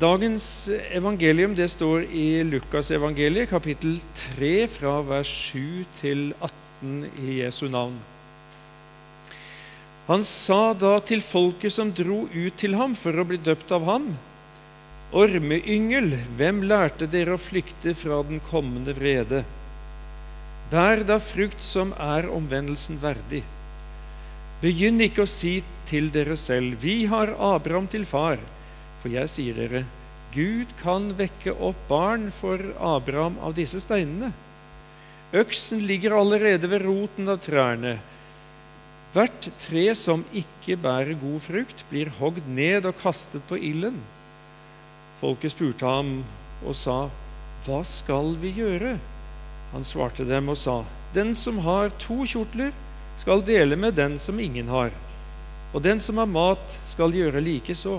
[0.00, 7.66] Dagens evangelium det står i Lukasevangeliet, kapittel 3, fra vers 7 til 18 i Jesu
[7.68, 7.98] navn.
[10.06, 13.84] Han sa da til folket som dro ut til ham for å bli døpt av
[13.90, 14.06] ham,
[15.12, 19.42] Ormeyngel, hvem lærte dere å flykte fra den kommende vrede?
[20.70, 23.42] Bær da frukt som er omvendelsen verdig.
[24.62, 25.58] Begynn ikke å si
[25.90, 28.40] til dere selv, vi har Abraham til far.
[29.00, 29.84] For jeg sier dere,
[30.34, 34.30] Gud kan vekke opp barn for Abraham av disse steinene.
[35.34, 37.96] Øksen ligger allerede ved roten av trærne.
[39.10, 43.96] Hvert tre som ikke bærer god frukt, blir hogd ned og kastet på ilden.
[45.18, 46.20] Folket spurte ham
[46.62, 47.08] og sa,
[47.66, 48.94] Hva skal vi gjøre?
[49.72, 52.70] Han svarte dem og sa, Den som har to kjortler,
[53.18, 54.94] skal dele med den som ingen har,
[55.74, 57.98] og den som har mat, skal gjøre likeså.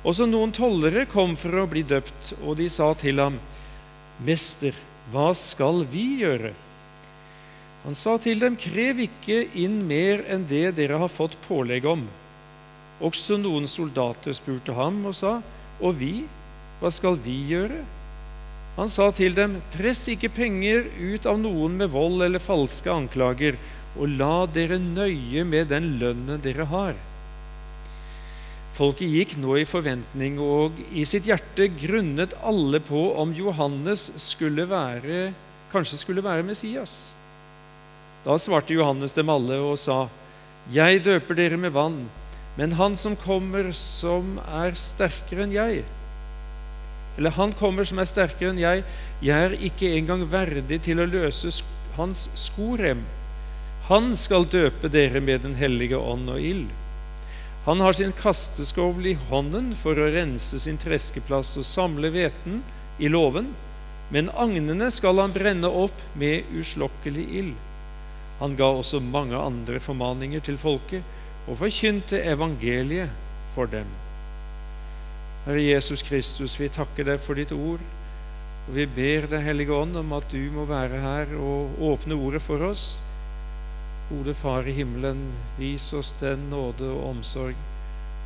[0.00, 3.36] Også noen tollere kom for å bli døpt, og de sa til ham,
[4.24, 4.76] Mester,
[5.12, 6.54] hva skal vi gjøre?
[7.84, 12.06] Han sa til dem, Krev ikke inn mer enn det dere har fått pålegg om.
[13.00, 15.40] Også noen soldater spurte ham og sa,
[15.80, 16.26] Og vi,
[16.80, 17.80] hva skal vi gjøre?
[18.76, 23.56] Han sa til dem, Press ikke penger ut av noen med vold eller falske anklager,
[23.96, 27.09] og la dere nøye med den lønnen dere har.
[28.80, 34.64] Folket gikk nå i forventning, og i sitt hjerte grunnet alle på om Johannes skulle
[34.70, 35.34] være,
[35.68, 37.10] kanskje skulle være Messias.
[38.24, 40.06] Da svarte Johannes dem alle og sa,
[40.72, 42.06] Jeg døper dere med vann,
[42.56, 45.84] men han som kommer, som er sterkere enn jeg,
[47.20, 48.84] eller han kommer som er sterkere enn jeg.
[49.20, 51.52] Jeg er ikke engang verdig til å løse
[51.98, 53.04] hans skorem.
[53.92, 56.70] Han skal døpe dere med Den hellige ånd og ild.
[57.64, 62.62] Han har sin kasteskovl i hånden for å rense sin treskeplass og samle hveten
[62.98, 63.50] i låven,
[64.10, 67.56] men agnene skal han brenne opp med uslokkelig ild.
[68.40, 71.04] Han ga også mange andre formaninger til folket
[71.46, 73.12] og forkynte evangeliet
[73.54, 73.88] for dem.
[75.44, 77.84] Herre Jesus Kristus, vi takker deg for ditt ord.
[78.68, 82.42] Og vi ber Deg, Hellige Ånd, om at du må være her og åpne ordet
[82.44, 82.92] for oss.
[84.10, 85.20] Gode Far i himmelen,
[85.58, 87.58] vis oss den nåde og omsorg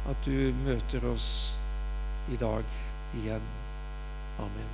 [0.09, 1.27] at du møter oss
[2.33, 2.65] i dag
[3.21, 3.45] igjen.
[4.41, 4.71] Amen.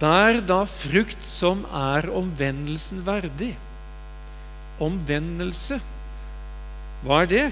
[0.00, 3.54] Bær da frukt som er omvendelsen verdig.
[4.80, 5.80] Omvendelse,
[7.04, 7.48] hva er det?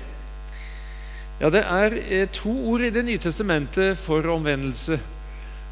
[1.39, 4.99] Ja, Det er eh, to ord i Det nye testamentet for omvendelse.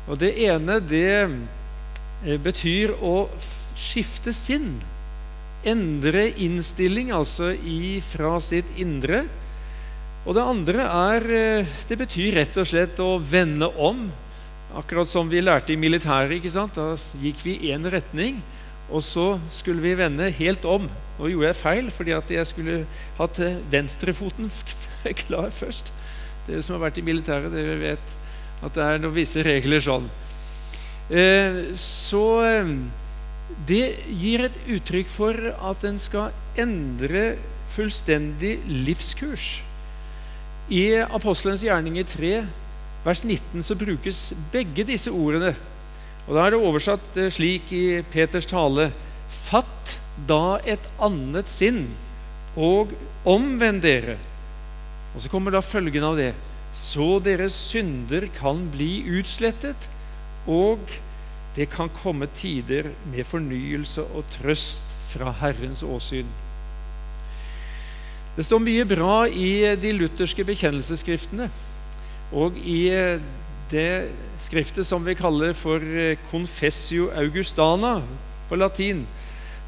[0.06, 3.28] Og Det ene det eh, betyr å
[3.76, 4.76] skifte sinn.
[5.66, 7.52] Endre innstilling, altså
[8.06, 9.24] fra sitt indre.
[10.26, 14.06] Og det andre er eh, Det betyr rett og slett å vende om.
[14.76, 16.36] Akkurat som vi lærte i militæret.
[16.38, 16.74] ikke sant?
[16.74, 18.42] Da gikk vi i én retning,
[18.90, 20.88] og så skulle vi vende helt om.
[21.18, 22.76] Nå gjorde jeg feil, fordi at jeg skulle
[23.18, 23.40] hatt
[23.70, 24.50] venstrefoten
[25.26, 25.92] klar først.
[26.46, 28.16] Dere som har vært i militæret, dere vet
[28.62, 30.06] at det er noen visse regler sånn.
[31.10, 32.70] Eh, så eh,
[33.68, 37.36] det gir et uttrykk for at en skal endre
[37.70, 39.62] fullstendig livskurs.
[40.72, 42.32] I Apostelens gjerninger 3,
[43.06, 45.54] vers 19, så brukes begge disse ordene.
[46.26, 48.90] Og Da er det oversatt eh, slik i Peters tale
[49.30, 51.84] Fatt da et annet sinn,
[52.56, 52.90] og
[53.28, 54.16] omvend dere
[55.16, 56.34] og så kommer da følgen av det.
[56.76, 59.88] Så deres synder kan bli utslettet,
[60.44, 60.82] og
[61.56, 66.28] det kan komme tider med fornyelse og trøst fra Herrens åsyn.
[68.36, 71.48] Det står mye bra i de lutherske bekjennelsesskriftene
[72.36, 72.82] og i
[73.70, 73.90] det
[74.42, 75.80] skriftet som vi kaller for
[76.30, 78.02] Confessio Augustana
[78.50, 79.06] på latin.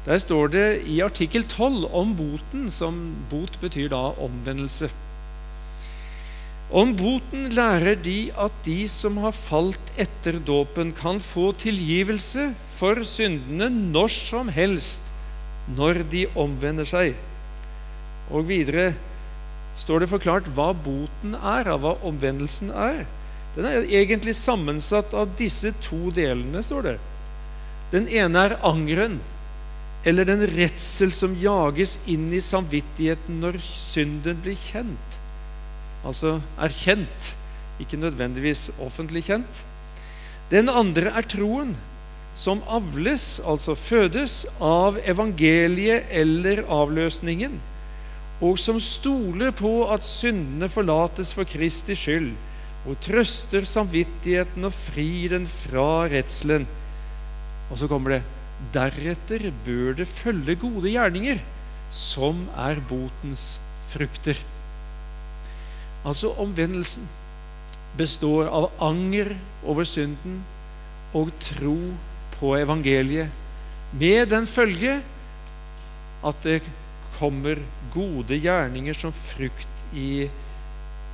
[0.05, 3.01] Der står det i artikkel 12 om boten, som
[3.31, 4.87] bot betyr da omvendelse.
[6.69, 13.01] Om boten lærer de at de som har falt etter dåpen, kan få tilgivelse for
[13.01, 15.07] syndene når som helst
[15.73, 17.17] når de omvender seg.
[18.29, 18.91] Og videre
[19.81, 23.01] står det forklart hva boten er, av hva omvendelsen er.
[23.55, 26.97] Den er egentlig sammensatt av disse to delene, står det.
[27.89, 29.17] Den ene er angeren,
[30.05, 35.08] eller den redsel som jages inn i samvittigheten når synden blir kjent
[36.05, 37.33] altså erkjent,
[37.79, 39.63] ikke nødvendigvis offentlig kjent.
[40.51, 41.75] Den andre er troen,
[42.35, 47.59] som avles, altså fødes, av evangeliet eller avløsningen.
[48.39, 52.29] og som stoler på at syndene forlates for Kristi skyld,
[52.87, 56.63] og trøster samvittigheten og frir den fra redselen.
[57.69, 58.21] Og så kommer det
[58.73, 61.41] deretter bør det følge gode gjerninger,
[61.91, 63.59] som er botens
[63.91, 64.39] frukter.
[66.05, 67.07] Altså omvendelsen
[67.97, 69.33] består av anger
[69.65, 70.43] over synden
[71.13, 71.77] og tro
[72.37, 73.33] på evangeliet,
[73.91, 74.99] med den følge
[76.25, 76.61] at det
[77.17, 77.59] kommer
[77.93, 80.29] gode gjerninger som frukt i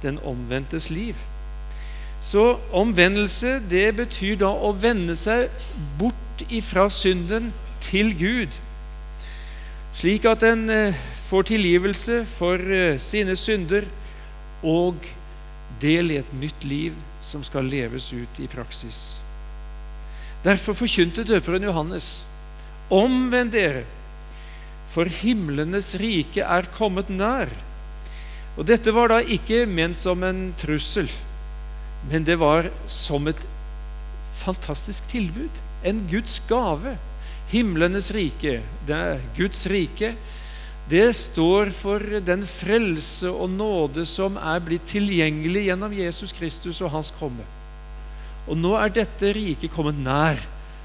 [0.03, 1.15] den omvendtes liv.
[2.21, 5.49] Så omvendelse, det betyr da å vende seg
[5.99, 7.51] bort ifra synden
[7.85, 8.55] til Gud,
[9.95, 10.97] slik at en eh,
[11.29, 13.87] får tilgivelse for eh, sine synder
[14.65, 15.05] og
[15.81, 19.19] del i et nytt liv som skal leves ut i praksis.
[20.45, 22.23] Derfor forkynte døperen Johannes.:
[22.89, 23.83] Omvend dere,
[24.89, 27.49] for himlenes rike er kommet nær.
[28.55, 31.09] Og Dette var da ikke ment som en trussel,
[32.11, 33.41] men det var som et
[34.39, 35.61] fantastisk tilbud.
[35.83, 36.95] En Guds gave.
[37.51, 40.15] Himlenes rike, det er Guds rike,
[40.89, 46.91] det står for den frelse og nåde som er blitt tilgjengelig gjennom Jesus Kristus og
[46.93, 47.45] hans komme.
[48.45, 50.37] Og nå er dette riket kommet nær.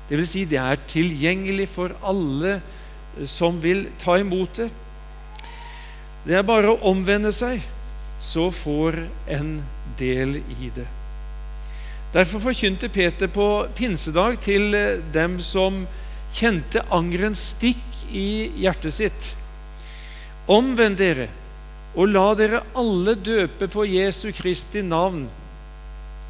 [0.08, 2.58] Det vil si, det er tilgjengelig for alle
[3.28, 4.70] som vil ta imot det.
[6.24, 7.60] Det er bare å omvende seg,
[8.20, 9.02] så får
[9.36, 9.52] en
[10.00, 10.86] del i det.
[12.14, 14.72] Derfor forkynte Peter på pinsedag til
[15.14, 15.84] dem som
[16.34, 19.30] kjente angerens stikk i hjertet sitt.
[20.50, 21.28] Omvend dere,
[21.94, 25.28] og la dere alle døpe på Jesu Kristi navn.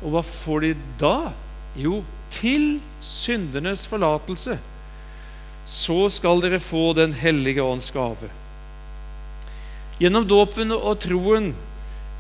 [0.01, 1.15] Og hva får de da?
[1.79, 2.03] Jo,
[2.33, 4.59] til syndenes forlatelse
[5.71, 8.31] så skal dere få Den hellige ånds gave.
[10.01, 11.53] Gjennom dåpen og troen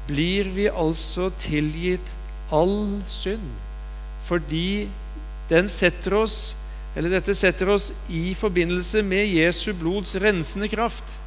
[0.06, 2.14] blir vi altså tilgitt
[2.53, 3.46] all synd,
[4.26, 4.88] fordi
[5.50, 6.55] den setter oss,
[6.94, 11.19] eller dette setter oss i forbindelse med Jesu blods rensende kraft.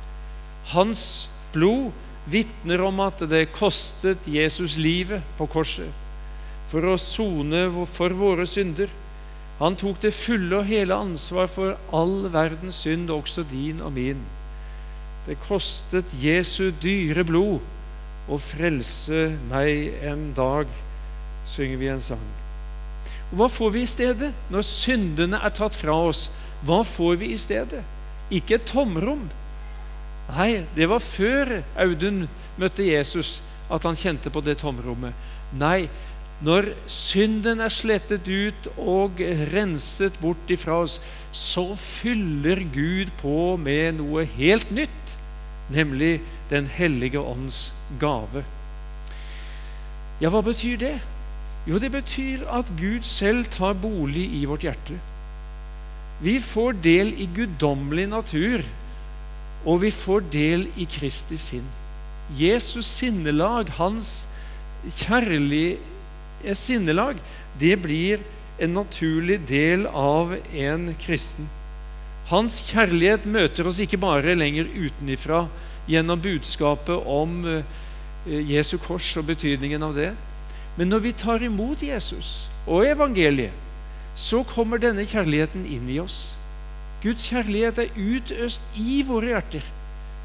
[0.72, 1.92] Hans blod
[2.32, 5.92] vitner om at det kostet Jesus livet på korset
[6.72, 8.90] for å sone for våre synder.
[9.60, 14.24] Han tok det fulle og hele ansvar for all verdens synd, også din og min.
[15.28, 17.62] Det kostet Jesu dyre blod
[18.32, 20.72] å frelse meg en dag,
[21.46, 22.26] synger vi en sang.
[23.30, 26.28] Og Hva får vi i stedet når syndene er tatt fra oss?
[26.66, 27.84] Hva får vi i stedet?
[28.34, 29.28] Ikke et tomrom.
[30.34, 32.26] Nei, det var før Audun
[32.58, 33.38] møtte Jesus
[33.74, 35.14] at han kjente på det tomrommet.
[35.58, 35.86] Nei,
[36.44, 39.22] når synden er slettet ut og
[39.54, 40.98] renset bort ifra oss,
[41.34, 45.18] så fyller Gud på med noe helt nytt,
[45.74, 46.20] nemlig
[46.52, 48.44] Den hellige ånds gave.
[50.22, 50.98] Ja, hva betyr det?
[51.66, 55.00] Jo, det betyr at Gud selv tar bolig i vårt hjerte.
[56.22, 58.62] Vi får del i guddommelig natur,
[59.66, 61.66] og vi får del i Kristi sinn.
[62.38, 64.26] Jesus sinnelag, hans
[65.04, 67.20] kjærlige sinnelag,
[67.60, 68.24] det blir
[68.60, 71.48] en naturlig del av en kristen.
[72.32, 75.46] Hans kjærlighet møter oss ikke bare lenger utenifra
[75.88, 77.66] gjennom budskapet om eh,
[78.48, 80.14] Jesu kors og betydningen av det.
[80.78, 83.52] Men når vi tar imot Jesus og evangeliet,
[84.16, 86.33] så kommer denne kjærligheten inn i oss.
[87.04, 89.66] Guds kjærlighet er utøst i våre hjerter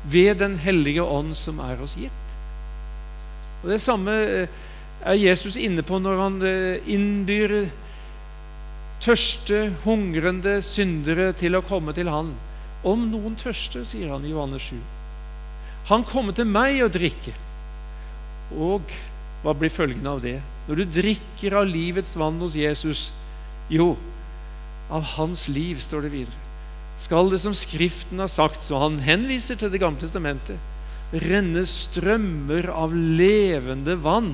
[0.06, 2.24] ved Den hellige ånd som er oss gitt.
[3.64, 4.58] Og Det samme eh,
[5.02, 7.56] er Jesus inne på når han eh, innbyr
[9.02, 12.32] tørste, hungrende syndere til å komme til han.
[12.86, 14.78] Om noen tørster, sier han i Johannes 7.
[15.90, 17.34] Han kommer til meg og drikker.
[18.54, 18.90] Og
[19.42, 20.38] hva blir følgen av det?
[20.68, 23.08] Når du drikker av livets vann hos Jesus,
[23.72, 23.94] jo,
[24.90, 26.47] av hans liv, står det videre,
[26.98, 30.58] skal det som Skriften har sagt, så han henviser til Det gamle testamentet,
[31.12, 34.32] renne strømmer av levende vann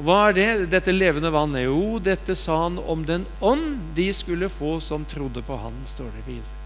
[0.00, 1.66] hva er det, dette levende vannet?
[1.68, 6.08] Jo, dette sa han om den ånd de skulle få som trodde på Han, står
[6.16, 6.58] det videre.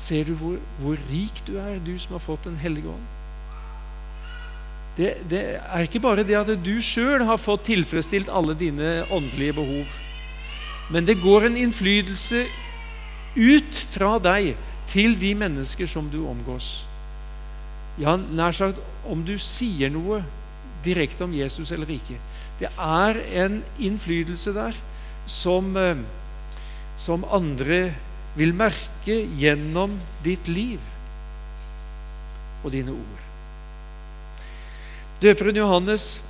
[0.00, 3.08] Ser du hvor, hvor rik du er, du som har fått Den hellige ånd?
[4.98, 9.54] Det, det er ikke bare det at du sjøl har fått tilfredsstilt alle dine åndelige
[9.56, 9.94] behov,
[10.90, 12.44] men det går en innflytelse
[13.36, 14.56] ut fra deg
[14.90, 16.80] til de mennesker som du omgås.
[18.00, 20.22] Ja, nær sagt, om du sier noe
[20.84, 22.18] direkte om Jesus eller ikke.
[22.60, 24.76] Det er en innflytelse der
[25.30, 25.96] som, eh,
[26.98, 27.94] som andre
[28.36, 30.78] vil merke gjennom ditt liv.
[32.60, 33.20] og dine ord.
[35.22, 36.20] Døperen Johannes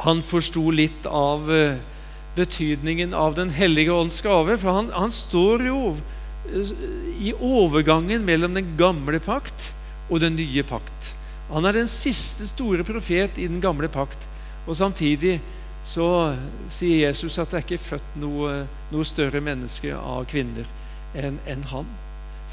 [0.00, 1.76] han forsto litt av eh,
[2.34, 5.80] betydningen av Den hellige ånds gave, for han, han står jo
[6.50, 6.72] eh,
[7.28, 9.72] i overgangen mellom den gamle pakt
[10.10, 11.14] og den nye pakt.
[11.52, 14.28] Han er den siste store profet i den gamle pakt.
[14.66, 15.38] Og samtidig
[15.84, 16.06] så
[16.72, 20.68] sier Jesus at det er ikke født noe, noe større menneske av kvinner
[21.14, 21.90] enn en han.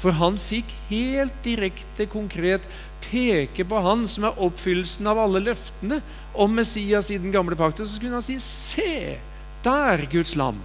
[0.02, 2.64] For han fikk helt direkte, konkret
[3.04, 6.00] peke på han som er oppfyllelsen av alle løftene
[6.34, 7.88] om Messias i den gamle pakten.
[7.88, 9.18] Så kunne han si Se,
[9.64, 10.58] der Guds lam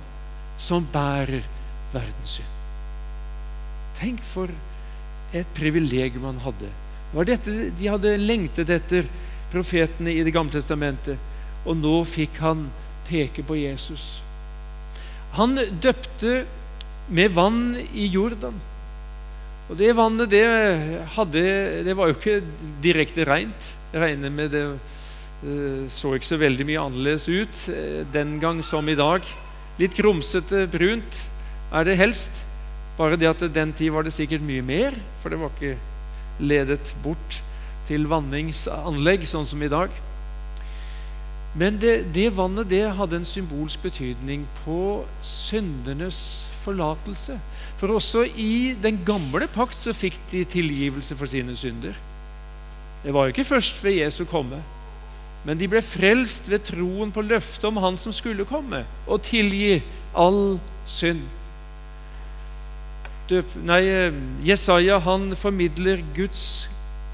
[0.58, 1.46] som bærer
[1.94, 2.54] verdens synd.
[3.98, 4.52] Tenk for
[5.36, 6.70] et privilegium han hadde.
[7.08, 9.08] Det var dette de hadde lengtet etter,
[9.52, 11.18] profetene i Det gamle testamentet.
[11.66, 12.68] Og nå fikk han
[13.08, 14.20] peke på Jesus.
[15.38, 16.44] Han døpte
[17.08, 18.58] med vann i Jordan.
[19.68, 20.44] Og det vannet, det,
[21.16, 21.44] hadde,
[21.84, 22.42] det var jo ikke
[22.84, 23.74] direkte rent.
[23.92, 24.64] Jeg regner med det
[25.94, 29.26] så ikke så veldig mye annerledes ut eh, den gang som i dag.
[29.78, 31.20] Litt grumsete, brunt
[31.70, 32.44] er det helst.
[32.98, 35.78] Bare det at den tid var det sikkert mye mer, for det var ikke
[36.42, 37.42] ledet bort
[37.88, 39.94] til vanningsanlegg sånn som i dag.
[41.58, 46.20] Men det, det vannet det hadde en symbolsk betydning på syndenes
[46.66, 47.38] forlatelse.
[47.78, 51.98] For også i den gamle pakt så fikk de tilgivelse for sine synder.
[53.04, 54.60] Det var jo ikke først ved Jesu komme,
[55.48, 59.78] men de ble frelst ved troen på løftet om Han som skulle komme og tilgi
[60.18, 61.24] all synd.
[63.28, 63.82] Døp, nei,
[64.48, 66.68] Jesaja han formidler Guds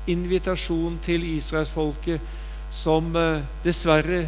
[0.10, 2.22] invitasjon til israelsfolket
[2.74, 4.26] som eh, dessverre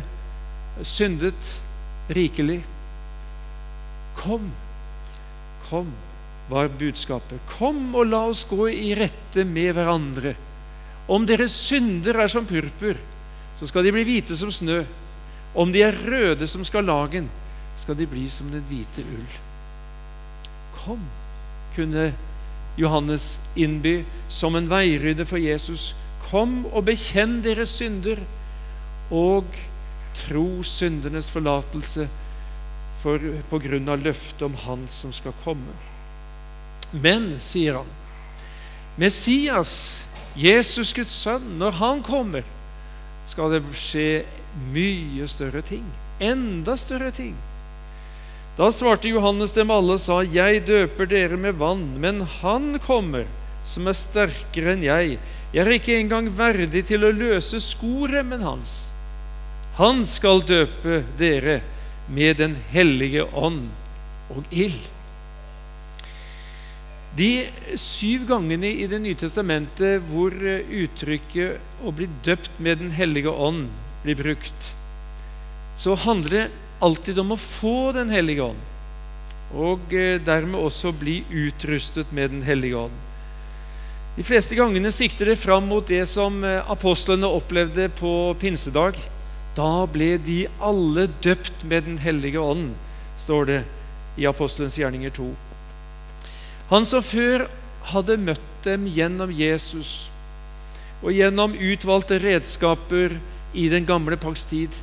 [0.86, 1.56] syndet
[2.14, 2.62] rikelig.
[4.18, 4.52] Kom,
[5.70, 5.90] kom,
[6.50, 7.42] var budskapet.
[7.58, 10.36] Kom og la oss gå i rette med hverandre.
[11.10, 12.98] Om deres synder er som purpur,
[13.60, 14.84] så skal de bli hvite som snø.
[15.56, 17.30] Om de er røde som skarlagen,
[17.80, 19.38] skal de bli som den hvite ull.
[20.82, 21.04] Kom,
[21.76, 22.10] kunne
[22.78, 25.94] Johannes innby som en veirydder for Jesus.
[26.30, 28.20] Kom og bekjenn deres synder,
[29.14, 29.46] og
[30.18, 32.08] tro syndenes forlatelse
[33.04, 33.22] for,
[33.52, 35.76] på grunn av løftet om Han som skal komme.
[36.92, 37.90] Men, sier han,
[38.98, 42.46] Messias, Jesus Guds sønn, når han kommer,
[43.29, 44.24] skal det skje
[44.74, 45.84] mye større ting.
[46.20, 47.36] Enda større ting.
[48.55, 53.27] Da svarte Johannes dem alle og sa, Jeg døper dere med vann, men han kommer,
[53.67, 55.17] som er sterkere enn jeg.
[55.51, 58.86] Jeg er ikke engang verdig til å løse skoremmen hans.
[59.75, 61.60] Han skal døpe dere
[62.08, 63.67] med Den hellige ånd
[64.32, 64.95] og ild.
[67.15, 67.48] De
[67.79, 73.31] syv gangene i Det nye testamentet hvor eh, uttrykket 'å bli døpt med Den hellige
[73.31, 73.69] ånd'
[74.03, 74.74] blir brukt,
[75.79, 76.51] så handler det
[76.84, 78.60] alltid om å få Den hellige ånd,
[79.55, 83.00] og eh, dermed også bli utrustet med Den hellige ånd.
[84.15, 89.00] De fleste gangene sikter det fram mot det som eh, apostlene opplevde på pinsedag.
[89.55, 92.75] Da ble de alle døpt med Den hellige ånd,
[93.15, 93.63] står det
[94.19, 95.45] i Apostelens gjerninger 2.
[96.72, 97.45] Han som før
[97.91, 100.07] hadde møtt dem gjennom Jesus
[101.03, 103.19] og gjennom utvalgte redskaper
[103.53, 104.74] i den gamle pakts tid,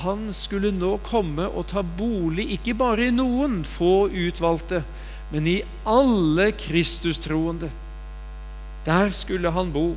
[0.00, 4.82] han skulle nå komme og ta bolig ikke bare i noen få utvalgte,
[5.30, 7.70] men i alle Kristustroende.
[8.86, 9.92] Der skulle han bo.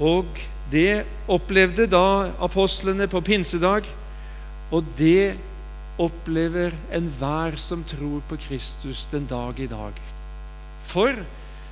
[0.00, 0.40] Og
[0.72, 3.88] det opplevde da apostlene på pinsedag,
[4.70, 5.36] og det
[6.00, 9.96] opplever enhver som tror på Kristus den dag i dag.
[10.86, 11.24] For,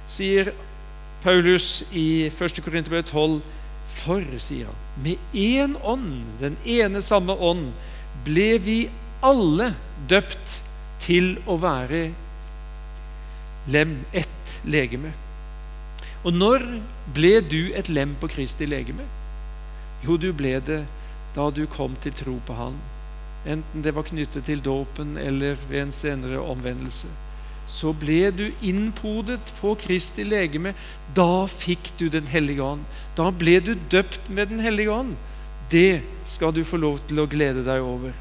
[0.08, 0.52] sier
[1.22, 2.60] Paulus i 1.
[2.64, 3.40] Korinterbrev 12,
[3.88, 7.70] for, sier han, med én ånd, den ene samme ånd,
[8.26, 8.78] ble vi
[9.24, 9.72] alle
[10.10, 10.58] døpt
[11.02, 12.08] til å være
[13.68, 15.12] lem, ett legeme.
[16.26, 16.64] Og når
[17.14, 19.06] ble du et lem på Kristi legeme?
[20.04, 20.82] Jo, du ble det
[21.34, 22.76] da du kom til tro på Han,
[23.46, 27.10] enten det var knyttet til dåpen eller ved en senere omvendelse
[27.68, 30.72] så ble du innpodet på Kristi legeme.
[31.14, 32.84] Da fikk du Den hellige ånd.
[33.16, 35.16] Da ble du døpt med Den hellige ånd.
[35.70, 38.14] Det skal du få lov til å glede deg over.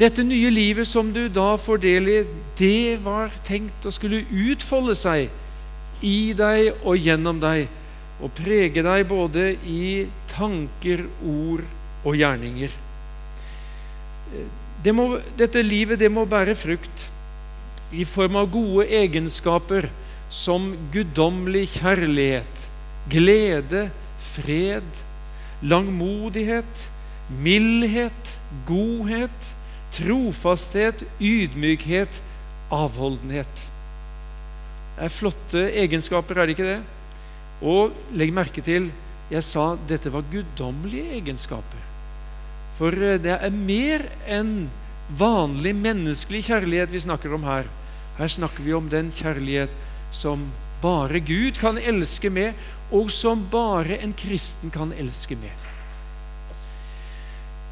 [0.00, 2.16] Dette nye livet som du da får del i,
[2.56, 5.30] det var tenkt å skulle utfolde seg
[6.04, 7.68] i deg og gjennom deg,
[8.20, 11.64] og prege deg både i tanker, ord
[12.04, 12.72] og gjerninger.
[14.84, 17.06] Det må, dette livet det må bære frukt
[17.92, 19.88] i form av gode egenskaper
[20.32, 22.66] som guddommelig kjærlighet,
[23.12, 23.86] glede,
[24.18, 25.02] fred,
[25.62, 26.82] langmodighet,
[27.42, 28.34] mildhet,
[28.66, 29.52] godhet,
[29.94, 32.20] trofasthet, ydmykhet,
[32.74, 33.64] avholdenhet.
[34.96, 36.80] Det er flotte egenskaper, er det ikke det?
[37.66, 38.90] Og legg merke til
[39.30, 41.82] jeg sa dette var guddommelige egenskaper.
[42.78, 44.68] For eh, det er mer enn
[45.14, 47.68] vanlig menneskelig kjærlighet vi snakker om her.
[48.18, 49.70] Her snakker vi om den kjærlighet
[50.14, 50.48] som
[50.82, 52.56] bare Gud kan elske med,
[52.92, 55.52] og som bare en kristen kan elske med.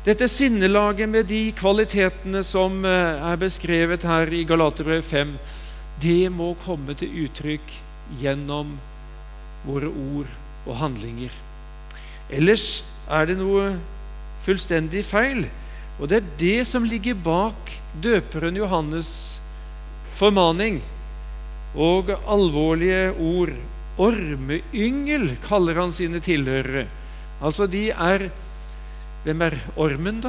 [0.05, 5.37] Dette sinnelaget med de kvalitetene som eh, er beskrevet her i Galaterbrev 5,
[6.03, 7.73] det må komme til uttrykk
[8.21, 8.75] gjennom
[9.65, 10.29] våre ord
[10.67, 11.33] og handlinger.
[12.29, 13.71] Ellers er det noe
[14.45, 15.47] fullstendig feil.
[16.01, 17.71] Og det er det som ligger bak
[18.03, 19.39] døperen Johannes'
[20.15, 20.81] formaning
[21.75, 23.55] og alvorlige ord.
[23.99, 26.89] Ormeyngel kaller han sine tilhørere.
[27.43, 28.31] Altså, de er
[29.25, 30.29] Hvem er ormen, da?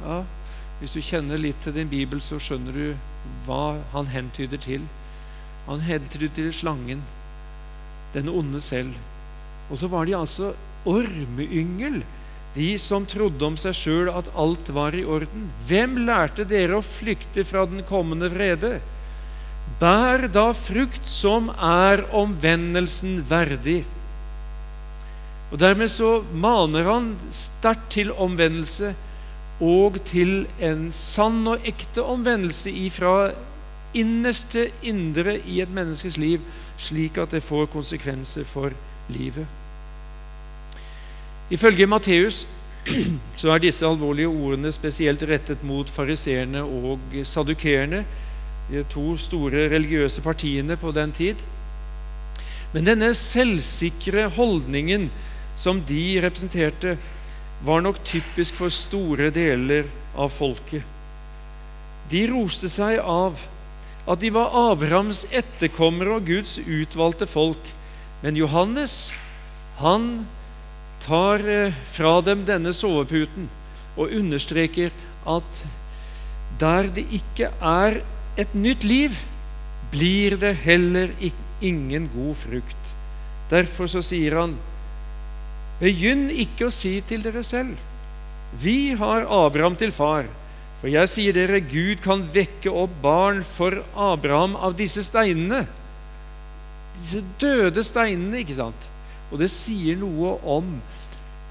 [0.00, 0.22] Ja,
[0.80, 2.86] hvis du kjenner litt til din bibel, så skjønner du
[3.44, 4.86] hva han hentyder til.
[5.66, 7.02] Han hentyder til slangen,
[8.14, 8.94] den onde selv.
[9.68, 10.54] Og så var de altså
[10.88, 12.00] ormeyngel,
[12.54, 15.50] de som trodde om seg sjøl at alt var i orden.
[15.68, 18.78] Hvem lærte dere å flykte fra den kommende vrede?
[19.78, 23.84] Bær da frukt som er omvendelsen verdig.
[25.50, 28.94] Og Dermed så maner han sterkt til omvendelse
[29.60, 33.32] og til en sann og ekte omvendelse ifra
[33.94, 36.42] innerste indre i et menneskes liv,
[36.80, 38.74] slik at det får konsekvenser for
[39.10, 39.59] livet.
[41.50, 42.44] Ifølge Matteus
[43.40, 48.04] så er disse alvorlige ordene spesielt rettet mot fariseerne og sadukerene,
[48.70, 51.42] de to store religiøse partiene på den tid.
[52.70, 55.08] Men denne selvsikre holdningen
[55.58, 56.96] som de representerte,
[57.66, 60.86] var nok typisk for store deler av folket.
[62.10, 63.42] De roste seg av
[64.08, 67.60] at de var Abrahams etterkommere og Guds utvalgte folk.
[68.22, 69.10] Men Johannes,
[69.82, 70.24] han
[71.02, 73.48] tar eh, fra dem denne soveputen
[73.96, 74.94] og understreker
[75.28, 75.64] at
[76.60, 78.00] der det ikke er
[78.40, 79.16] et nytt liv,
[79.90, 81.12] blir det heller
[81.60, 82.92] ingen god frukt.
[83.50, 84.54] Derfor så sier han,
[85.80, 87.78] begynn ikke å si til dere selv,
[88.60, 90.28] vi har Abraham til far.
[90.80, 95.66] For jeg sier dere, Gud kan vekke opp barn for Abraham av disse steinene.
[96.96, 98.89] Disse døde steinene, ikke sant?
[99.30, 100.76] Og det sier noe om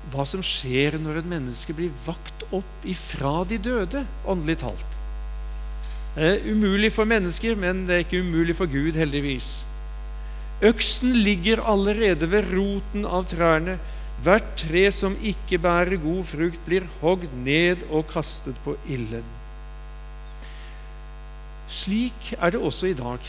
[0.09, 4.97] hva som skjer når et menneske blir vakt opp ifra de døde, åndelig talt.
[6.15, 9.59] Det er umulig for mennesker, men det er ikke umulig for Gud, heldigvis.
[10.65, 13.77] Øksen ligger allerede ved roten av trærne.
[14.23, 19.23] Hvert tre som ikke bærer god frukt, blir hogd ned og kastet på ilden.
[21.69, 23.23] Slik er det også i dag.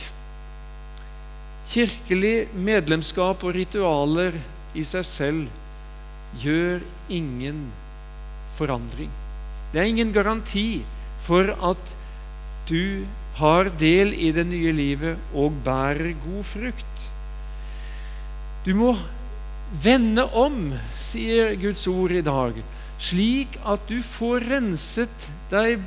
[1.71, 4.35] Kirkelig medlemskap og ritualer
[4.75, 6.81] i seg selv gjør
[7.11, 7.69] ingen
[8.57, 9.11] forandring.
[9.71, 10.83] Det er ingen garanti
[11.23, 11.95] for at
[12.67, 13.07] du
[13.39, 17.07] har del i det nye livet og bærer god frukt.
[18.67, 18.91] Du må
[19.83, 22.59] vende om, sier Guds ord i dag,
[22.99, 25.79] slik at du får renset deg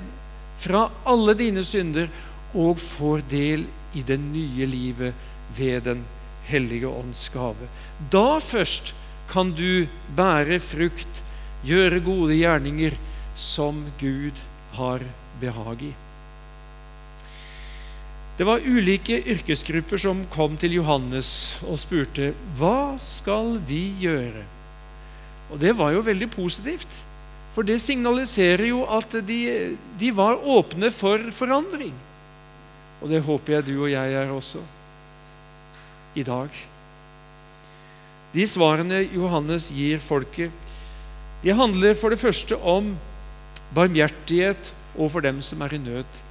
[0.64, 2.08] fra alle dine synder
[2.56, 6.06] og får del i det nye livet ved Den
[6.48, 7.70] hellige ånds gave.
[8.12, 8.94] Da først
[9.32, 11.22] kan du bære frukt,
[11.64, 12.98] gjøre gode gjerninger
[13.36, 14.40] som Gud
[14.76, 15.06] har
[15.42, 15.94] behag i.
[18.38, 21.30] Det var ulike yrkesgrupper som kom til Johannes
[21.70, 24.44] og spurte hva skal vi gjøre.
[25.54, 26.90] Og Det var jo veldig positivt,
[27.54, 31.94] for det signaliserer jo at de, de var åpne for forandring.
[33.04, 34.64] Og det håper jeg du og jeg er også
[36.16, 36.50] i dag.
[38.34, 40.52] De svarene Johannes gir folket,
[41.44, 42.94] de handler for det første om
[43.76, 46.22] barmhjertighet overfor dem som er i nød.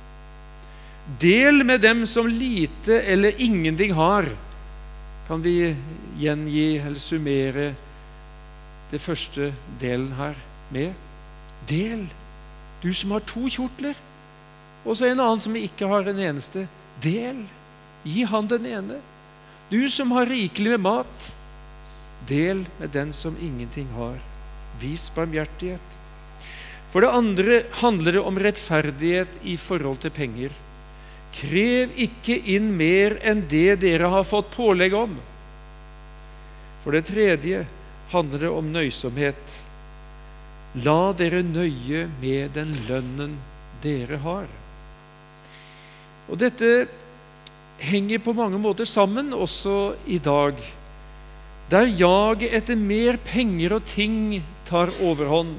[1.21, 4.29] Del med dem som lite eller ingenting har,
[5.29, 5.75] kan vi
[6.19, 7.73] gjengi eller summere
[8.91, 10.37] det første delen her
[10.71, 10.93] med.
[11.69, 12.07] Del.
[12.83, 13.99] Du som har to kjortler,
[14.83, 16.67] og så en annen som ikke har en eneste.
[17.03, 17.45] Del.
[18.03, 18.99] Gi han den ene.
[19.73, 21.33] Du som har rikelig med mat,
[22.29, 24.19] del med den som ingenting har.
[24.81, 25.97] Vis barmhjertighet.
[26.93, 30.53] For det andre handler det om rettferdighet i forhold til penger.
[31.33, 35.17] Krev ikke inn mer enn det dere har fått pålegg om.
[36.85, 37.65] For det tredje
[38.13, 39.59] handler det om nøysomhet.
[40.85, 43.39] La dere nøye med den lønnen
[43.81, 44.53] dere har.
[46.29, 46.69] Og Dette
[47.83, 50.59] henger på mange måter sammen også i dag.
[51.73, 55.57] Der jaget etter mer penger og ting tar overhånd,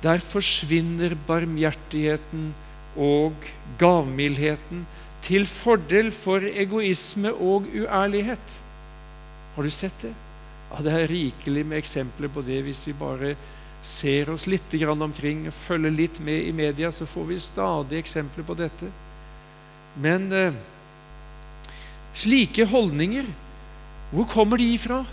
[0.00, 2.50] der forsvinner barmhjertigheten
[2.96, 4.86] og gavmildheten
[5.24, 8.60] til fordel for egoisme og uærlighet.
[9.56, 10.14] Har du sett det?
[10.70, 12.62] Ja, Det er rikelig med eksempler på det.
[12.62, 13.34] Hvis vi bare
[13.82, 18.44] ser oss litt omkring og følger litt med i media, så får vi stadig eksempler
[18.44, 18.86] på dette.
[19.96, 20.52] Men eh,
[22.14, 23.26] slike holdninger,
[24.10, 25.04] hvor kommer de ifra?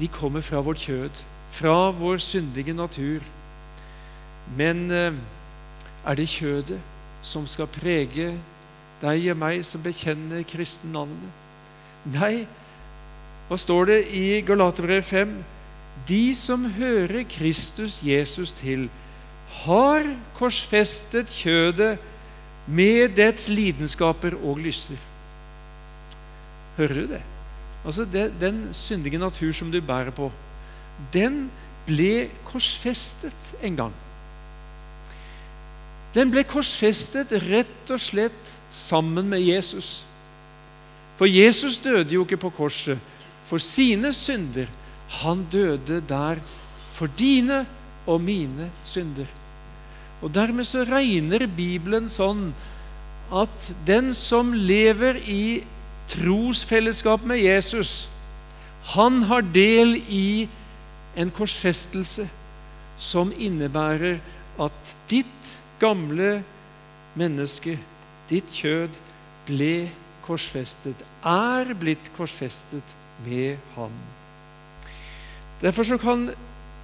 [0.00, 3.20] De kommer fra vårt kjød, fra vår syndige natur.
[4.56, 5.12] Men eh,
[6.06, 6.80] er det kjødet
[7.22, 8.34] som skal prege
[9.02, 11.30] deg og meg som bekjenner kristennavnet?
[12.14, 12.46] Nei,
[13.48, 15.34] hva står det i Galaterbrevet 5?
[16.08, 18.88] De som hører Kristus Jesus til,
[19.64, 20.04] har
[20.36, 21.98] korsfestet kjødet
[22.66, 24.98] med dets lidenskaper og lyster.
[26.76, 27.22] Hører du det?
[27.84, 30.32] Altså det, Den syndige natur som du bærer på,
[31.12, 31.50] den
[31.86, 33.94] ble korsfestet en gang.
[36.14, 40.04] Den ble korsfestet rett og slett sammen med Jesus.
[41.18, 42.98] For Jesus døde jo ikke på korset
[43.46, 44.70] for sine synder.
[45.22, 46.40] Han døde der
[46.94, 47.64] for dine
[48.06, 49.28] og mine synder.
[50.22, 52.48] Og Dermed så regner Bibelen sånn
[53.34, 55.64] at den som lever i
[56.08, 58.08] trosfellesskap med Jesus,
[58.84, 60.48] han har del i
[61.16, 62.26] en korsfestelse
[63.00, 64.18] som innebærer
[64.60, 66.42] at ditt gamle
[67.18, 67.78] menneske,
[68.30, 69.00] ditt kjød,
[69.46, 69.90] ble
[70.24, 72.94] korsfestet, er blitt korsfestet
[73.26, 73.92] med ham.
[75.60, 76.30] Derfor så kan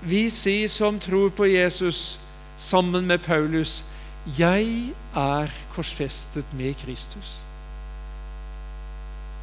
[0.03, 2.21] vi si som tror på Jesus,
[2.57, 3.85] sammen med Paulus,
[4.39, 7.50] 'Jeg er korsfestet med Kristus'.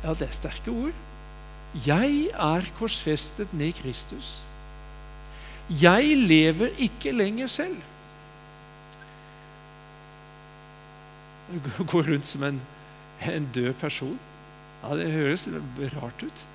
[0.03, 0.93] Ja, det er sterke ord.
[1.85, 4.41] Jeg er korsfestet med Kristus.
[5.69, 7.77] Jeg lever ikke lenger selv.
[11.91, 12.61] Går rundt som en,
[13.21, 14.19] en død person.
[14.83, 15.49] Ja, Det høres
[16.01, 16.45] rart ut.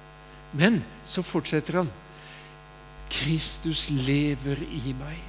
[0.52, 1.90] Men så fortsetter han.
[3.11, 5.20] Kristus lever i meg.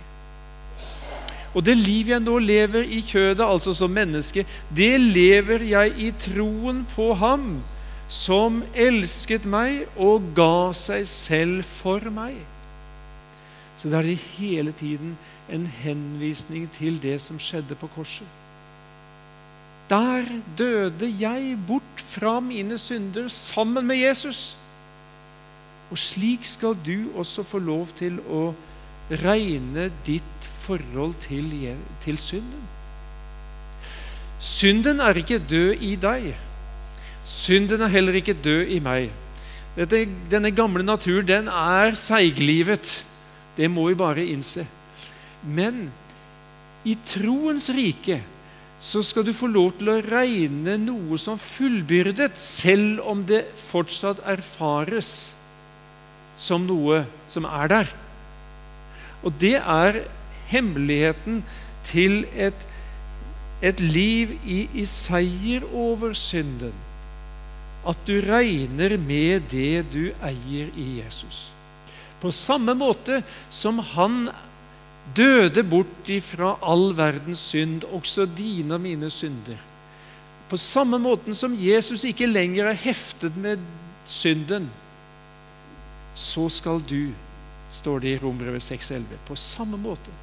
[1.54, 4.46] Og det liv jeg nå lever i kjødet, altså som menneske,
[4.76, 7.62] det lever jeg i troen på Ham
[8.10, 12.38] som elsket meg og ga seg selv for meg.
[13.78, 15.18] Så da er det hele tiden
[15.52, 18.28] en henvisning til det som skjedde på korset.
[19.90, 20.24] Der
[20.58, 24.58] døde jeg bort fra mine synder sammen med Jesus.
[25.92, 28.54] Og slik skal du også få lov til å
[29.12, 31.52] regne ditt forhold til,
[32.02, 32.64] til synden.
[34.40, 36.34] Synden er ikke død i deg.
[37.26, 39.12] Synden er heller ikke død i meg.
[39.78, 43.00] Dette, denne gamle naturen den er seiglivet.
[43.58, 44.68] Det må vi bare innse.
[45.44, 45.88] Men
[46.86, 48.20] i troens rike
[48.84, 54.20] så skal du få lov til å regne noe som fullbyrdet, selv om det fortsatt
[54.28, 55.32] erfares
[56.36, 57.94] som noe som er der.
[59.24, 60.04] Og det er
[60.52, 61.46] hemmeligheten
[61.88, 62.68] til et,
[63.64, 66.76] et liv i, i seier over synden
[67.88, 71.50] at du regner med det du eier i Jesus.
[72.22, 74.30] På samme måte som han
[75.16, 79.60] døde bort ifra all verdens synd, også dine og mine synder.
[80.48, 83.60] På samme måte som Jesus ikke lenger er heftet med
[84.08, 84.70] synden,
[86.16, 87.12] så skal du,
[87.74, 90.14] står det i Rombrevet 6,11, på samme måte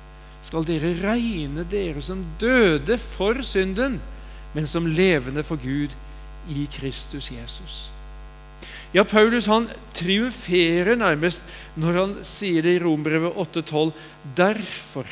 [0.44, 3.98] skal dere regne dere som døde for synden,
[4.54, 5.92] men som levende for Gud
[6.50, 7.88] i Kristus Jesus.
[8.92, 11.46] Ja, Paulus han triumferer nærmest
[11.78, 13.92] når han sier det i Rombrevet 8,12.
[14.36, 15.06] Derfor,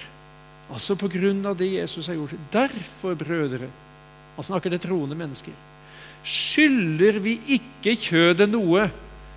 [0.67, 3.71] altså på grunn av det Jesus har gjort, derfor, brødre
[4.39, 5.55] Han snakker til troende mennesker.
[6.23, 8.85] Skylder vi ikke kjødet noe,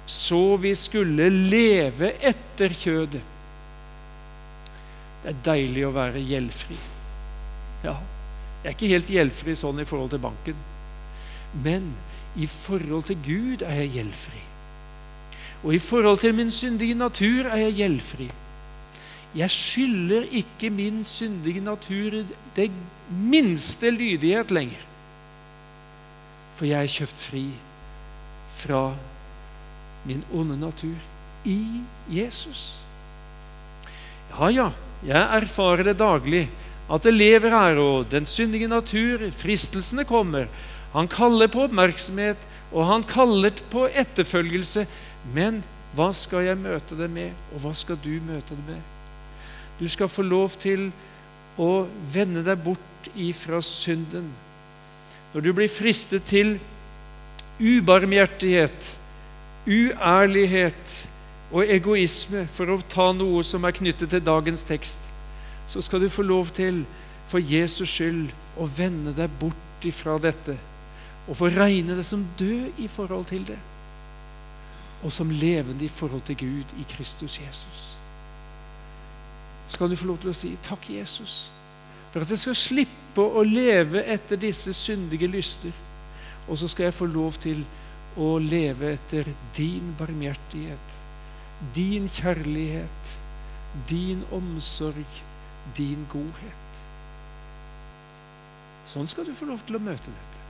[0.06, 3.22] så vi skulle leve etter kjødet.
[5.22, 6.78] Det er deilig å være gjeldfri.
[7.86, 7.96] Ja,
[8.62, 10.62] jeg er ikke helt gjeldfri sånn i forhold til banken.
[11.54, 11.94] Men
[12.36, 14.42] i forhold til Gud er jeg gjeldfri.
[15.64, 18.30] Og i forhold til min syndige natur er jeg gjeldfri.
[19.36, 22.24] Jeg skylder ikke min syndige natur
[22.56, 22.72] det
[23.10, 24.82] minste lydighet lenger.
[26.56, 27.46] For jeg er kjøpt fri
[28.62, 28.84] fra
[30.06, 30.98] min onde natur
[31.46, 32.82] i Jesus.
[34.32, 34.68] Ja, ja,
[35.06, 36.50] jeg erfarer det daglig,
[36.92, 40.46] at det lever her, og den syndige natur, fristelsene kommer.
[40.94, 42.40] Han kaller på oppmerksomhet,
[42.72, 44.86] og han kaller på etterfølgelse.
[45.36, 45.62] Men
[45.96, 48.82] hva skal jeg møte det med, og hva skal du møte det med?
[49.80, 50.90] Du skal få lov til
[51.60, 54.30] å vende deg bort ifra synden.
[55.32, 56.58] Når du blir fristet til
[57.62, 58.96] ubarmhjertighet,
[59.68, 60.98] uærlighet
[61.52, 65.08] og egoisme, for å ta noe som er knyttet til dagens tekst,
[65.72, 66.84] så skal du få lov til,
[67.32, 68.28] for Jesus skyld,
[68.60, 70.58] å vende deg bort ifra dette
[71.28, 73.60] og få regne det som død i forhold til det,
[75.04, 77.98] og som levende i forhold til Gud i Kristus Jesus.
[79.70, 81.52] Så kan du få lov til å si takk, Jesus,
[82.12, 85.72] for at jeg skal slippe å leve etter disse syndige lyster.
[86.50, 87.62] Og så skal jeg få lov til
[88.20, 90.98] å leve etter din barmhjertighet,
[91.76, 93.14] din kjærlighet,
[93.88, 95.22] din omsorg,
[95.78, 96.82] din godhet.
[98.92, 100.41] Sånn skal du få lov til å møte dette.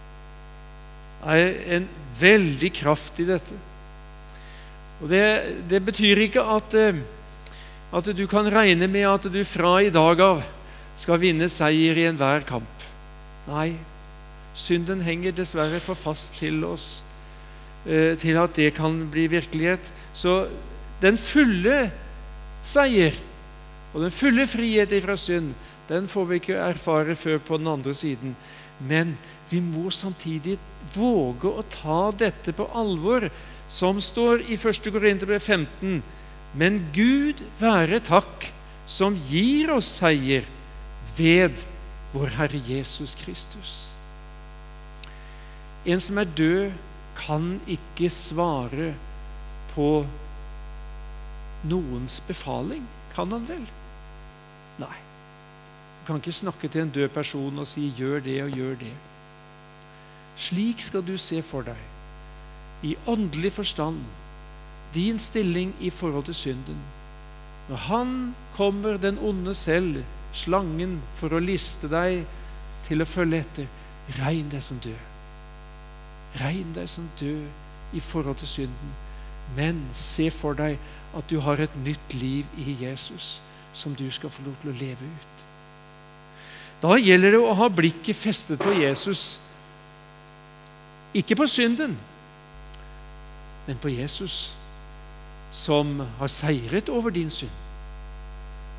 [1.21, 3.57] Er en veldig kraft i dette.
[5.01, 5.25] Og Det,
[5.69, 7.01] det betyr ikke at, eh,
[7.93, 10.43] at du kan regne med at du fra i dag av
[10.95, 12.86] skal vinne seier i enhver kamp.
[13.47, 13.73] Nei,
[14.53, 17.01] synden henger dessverre for fast til oss
[17.88, 19.91] eh, til at det kan bli virkelighet.
[20.13, 20.45] Så
[21.01, 21.89] den fulle
[22.62, 23.17] seier
[23.91, 25.53] og den fulle frihet fra synd,
[25.89, 28.36] den får vi ikke erfare før på den andre siden.
[28.79, 29.17] Men
[29.49, 30.60] vi må samtidig
[30.94, 33.30] våge å ta dette på alvor,
[33.72, 34.91] som står i 1.
[34.91, 36.02] Korinterbrev 15.
[36.54, 38.50] Men Gud være takk,
[38.88, 40.48] som gir oss seier
[41.15, 41.62] ved
[42.12, 43.76] vår Herre Jesus Kristus.
[45.88, 46.72] En som er død,
[47.22, 48.94] kan ikke svare
[49.74, 50.06] på
[51.67, 52.84] noens befaling.
[53.15, 53.63] Kan han vel?
[54.82, 54.98] Nei.
[56.02, 59.11] Du kan ikke snakke til en død person og si 'gjør det og gjør det'.
[60.38, 61.78] Slik skal du se for deg,
[62.84, 64.00] i åndelig forstand,
[64.94, 66.80] din stilling i forhold til synden.
[67.70, 72.26] Når han kommer, den onde selv, slangen, for å liste deg
[72.88, 73.70] til å følge etter,
[74.20, 75.08] regn deg som død.
[76.41, 78.91] Regn deg som død i forhold til synden.
[79.56, 80.80] Men se for deg
[81.17, 83.41] at du har et nytt liv i Jesus
[83.74, 85.46] som du skal få lov til å leve ut.
[86.82, 89.39] Da gjelder det å ha blikket festet på Jesus.
[91.13, 91.97] Ikke på synden,
[93.67, 94.56] men på Jesus,
[95.52, 97.52] som har seiret over din synd.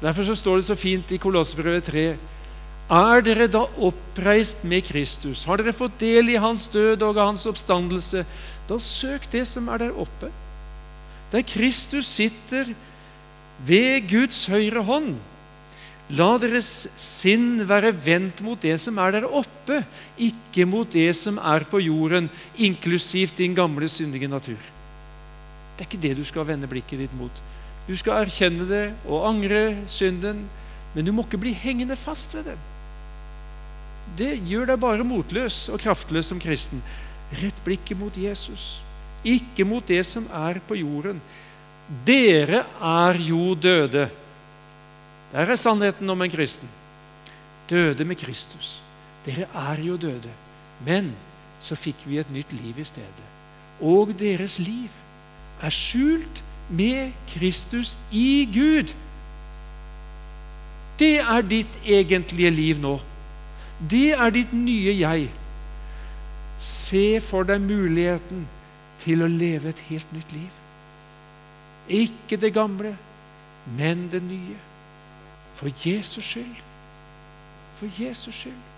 [0.02, 2.06] Derfor så står det så fint i Kolossebrevet 3
[2.92, 5.46] er dere da oppreist med Kristus?
[5.48, 8.24] Har dere fått del i hans død og hans oppstandelse?
[8.68, 10.28] Da søk det som er der oppe,
[11.32, 12.74] der Kristus sitter
[13.64, 15.14] ved Guds høyre hånd.
[16.12, 16.68] La deres
[17.00, 19.78] sinn være vendt mot det som er der oppe,
[20.20, 22.28] ikke mot det som er på jorden,
[22.60, 24.60] inklusivt din gamle, syndige natur.
[25.76, 27.32] Det er ikke det du skal vende blikket ditt mot.
[27.88, 30.44] Du skal erkjenne det og angre synden,
[30.92, 32.60] men du må ikke bli hengende fast ved den.
[34.18, 36.82] Det gjør deg bare motløs og kraftløs som kristen.
[37.40, 38.82] Rett blikket mot Jesus,
[39.24, 41.22] ikke mot det som er på jorden.
[42.04, 44.10] Dere er jo døde.
[45.32, 46.68] Der er sannheten om en kristen.
[47.70, 48.82] Døde med Kristus.
[49.26, 50.30] Dere er jo døde.
[50.84, 51.12] Men
[51.60, 53.28] så fikk vi et nytt liv i stedet.
[53.80, 54.90] Og deres liv
[55.62, 58.92] er skjult med Kristus i Gud.
[60.98, 62.98] Det er ditt egentlige liv nå.
[63.90, 65.30] Det er ditt nye jeg.
[66.62, 68.44] Se for deg muligheten
[69.02, 70.60] til å leve et helt nytt liv.
[71.88, 72.94] Ikke det gamle,
[73.78, 74.71] men det nye.
[75.62, 76.60] For Jesus skyld.
[77.78, 78.68] For Jesus skyld.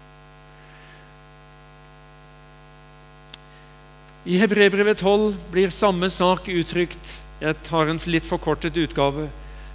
[4.25, 7.16] I Hebrebrevet 12 blir samme sak uttrykt.
[7.40, 9.31] Jeg tar en litt forkortet utgave.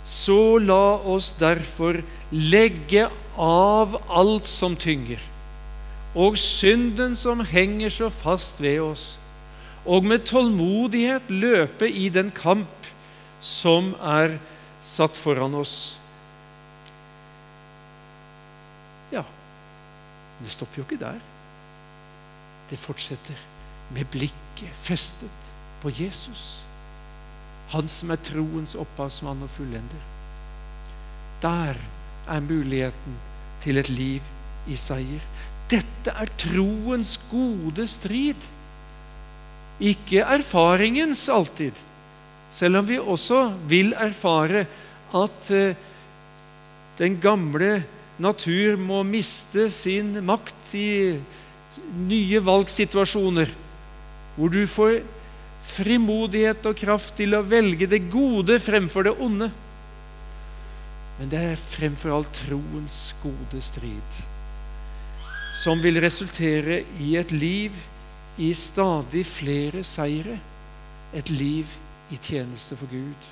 [0.05, 1.99] Så la oss derfor
[2.31, 5.19] legge av alt som tynger,
[6.15, 9.03] og synden som henger så fast ved oss,
[9.85, 12.89] og med tålmodighet løpe i den kamp
[13.39, 14.37] som er
[14.83, 15.95] satt foran oss.
[19.13, 19.23] Ja,
[20.39, 21.19] det stopper jo ikke der.
[22.69, 23.37] Det fortsetter
[23.95, 26.59] med blikket festet på Jesus,
[27.73, 30.05] han som er troens opphavsmann og fullender.
[31.41, 31.79] Der
[32.29, 33.17] er muligheten
[33.63, 34.25] til et liv
[34.67, 35.23] i seier.
[35.69, 38.49] Dette er troens gode strid.
[39.79, 41.71] ikke erfaringens alltid.
[42.51, 44.65] Selv om vi også vil erfare
[45.15, 45.75] at eh,
[46.97, 47.83] den gamle
[48.19, 50.89] natur må miste sin makt i
[52.09, 53.51] nye valgsituasjoner,
[54.35, 54.99] hvor du får
[55.69, 59.49] frimodighet og kraft til å velge det gode fremfor det onde.
[61.19, 64.21] Men det er fremfor alt troens gode strid,
[65.59, 67.75] som vil resultere i et liv
[68.39, 70.37] i stadig flere seire,
[71.11, 71.67] et liv
[72.13, 73.27] i tjeneste for Gud.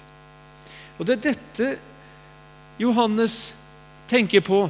[0.98, 1.70] Og det er dette
[2.82, 3.56] Johannes
[4.08, 4.68] tenker på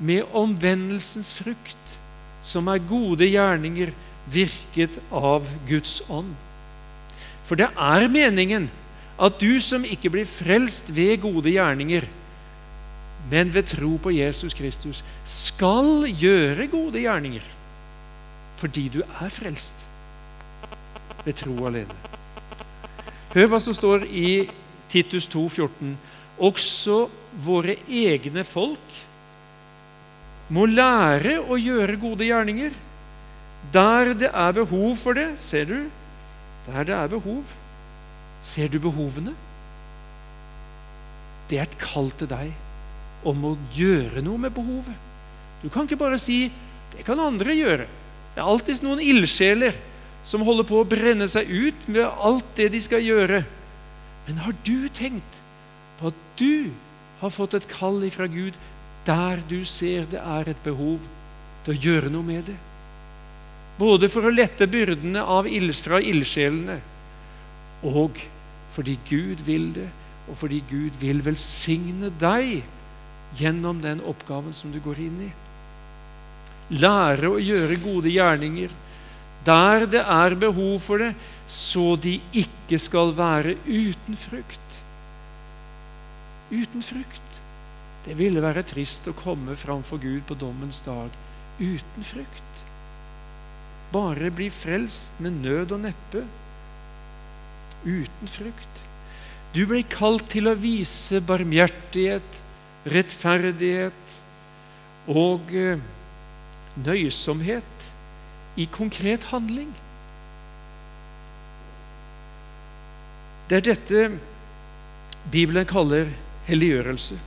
[0.00, 1.76] med omvendelsens frukt,
[2.42, 3.92] som er gode gjerninger
[4.30, 6.32] virket av Guds ånd.
[7.44, 8.70] For det er meningen
[9.20, 12.06] at du som ikke blir frelst ved gode gjerninger,
[13.30, 17.56] men ved tro på Jesus Kristus, skal gjøre gode gjerninger
[18.60, 19.86] fordi du er frelst
[21.24, 21.94] ved tro alene.
[23.32, 24.42] Hør hva som står i
[24.92, 25.94] Titus 2, 14.
[26.44, 26.96] Også
[27.38, 28.96] våre egne folk
[30.50, 32.74] må lære å gjøre gode gjerninger
[33.72, 35.28] der det er behov for det.
[35.38, 35.76] Ser du?
[36.66, 37.52] Der det er behov.
[38.42, 39.34] Ser du behovene?
[41.50, 42.50] Det er et kall til deg
[43.26, 44.96] om å gjøre noe med behovet.
[45.60, 46.50] Du kan ikke bare si
[46.96, 47.86] 'det kan andre gjøre'.
[48.34, 49.74] Det er alltid noen ildsjeler
[50.24, 53.44] som holder på å brenne seg ut med alt det de skal gjøre.
[54.26, 55.40] Men har du tenkt
[55.98, 56.70] på at du
[57.20, 58.56] har fått et kall ifra Gud
[59.06, 61.00] der du ser det er et behov
[61.64, 62.58] til å gjøre noe med det?
[63.80, 66.80] Både for å lette byrdene av ild, fra ildsjelene
[67.88, 68.20] og
[68.74, 69.88] fordi Gud vil det,
[70.28, 72.60] og fordi Gud vil velsigne deg
[73.38, 75.30] gjennom den oppgaven som du går inn i.
[76.76, 78.72] Lære å gjøre gode gjerninger
[79.44, 81.14] der det er behov for det,
[81.48, 84.69] så de ikke skal være uten frukt.
[86.50, 87.40] Uten frukt.
[88.04, 91.10] Det ville være trist å komme framfor Gud på dommens dag
[91.60, 92.62] uten frukt.
[93.92, 96.24] Bare bli frelst med nød og neppe.
[97.84, 98.84] Uten frukt.
[99.54, 102.36] Du ble kalt til å vise barmhjertighet,
[102.90, 104.14] rettferdighet
[105.10, 105.80] og eh,
[106.86, 107.88] nøysomhet
[108.60, 109.72] i konkret handling.
[113.50, 114.04] Det er dette
[115.34, 116.12] Bibelen kaller
[116.50, 117.18] helliggjørelse.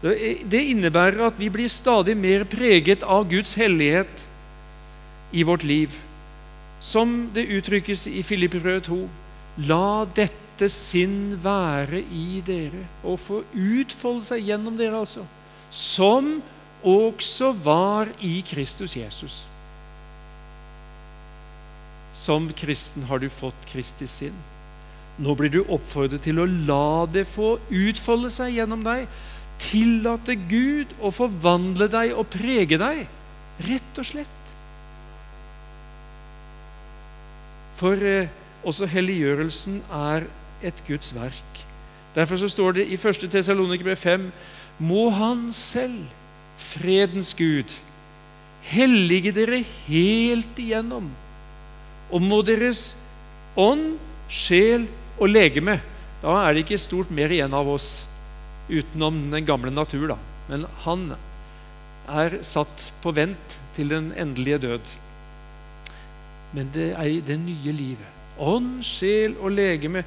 [0.00, 4.24] Det innebærer at vi blir stadig mer preget av Guds hellighet
[5.32, 5.92] i vårt liv.
[6.80, 9.00] Som det uttrykkes i Filipperød 2.:
[9.68, 15.26] La dette sinn være i dere og få utfolde seg gjennom dere, altså.
[15.70, 16.38] Som
[16.82, 19.44] også var i Kristus Jesus.
[22.16, 24.36] Som kristen har du fått Kristi sinn.
[25.20, 29.04] Nå blir du oppfordret til å la det få utfolde seg gjennom deg.
[29.60, 33.02] Tillate Gud å forvandle deg og prege deg,
[33.66, 34.36] rett og slett.
[37.76, 38.32] For eh,
[38.64, 40.26] også helliggjørelsen er
[40.64, 41.60] et Guds verk.
[42.16, 43.28] Derfor så står det i 1.
[43.32, 44.26] Tesalonikerbrev 5.:
[44.80, 46.08] Må Han selv
[46.60, 47.72] fredens Gud,
[48.72, 51.08] hellige dere helt igjennom,
[52.10, 52.94] og må deres
[53.56, 53.96] ånd,
[54.28, 54.86] sjel
[55.20, 55.78] og legeme
[56.20, 58.04] Da er det ikke stort mer igjen av oss
[58.70, 60.16] utenom den gamle natur, da.
[60.50, 61.14] Men han
[62.10, 64.92] er satt på vent til den endelige død.
[66.52, 68.12] Men det er i det nye livet.
[68.36, 70.04] Ånd, sjel og legeme